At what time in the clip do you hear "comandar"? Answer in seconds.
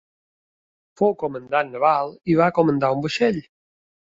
2.59-2.93